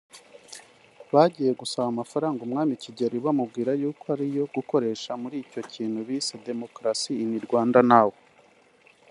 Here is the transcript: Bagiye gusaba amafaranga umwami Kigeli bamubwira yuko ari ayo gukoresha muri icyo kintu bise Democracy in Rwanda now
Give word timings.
Bagiye 1.13 1.51
gusaba 1.61 1.87
amafaranga 1.89 2.39
umwami 2.47 2.73
Kigeli 2.83 3.17
bamubwira 3.25 3.71
yuko 3.81 4.03
ari 4.13 4.25
ayo 4.31 4.43
gukoresha 4.55 5.11
muri 5.21 5.35
icyo 5.43 5.61
kintu 5.73 5.99
bise 6.07 6.33
Democracy 6.49 7.11
in 7.23 7.31
Rwanda 7.47 7.79
now 7.91 8.09